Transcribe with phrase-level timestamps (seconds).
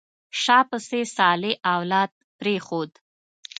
[0.41, 2.91] شا پسې صالح اولاد پرېښود.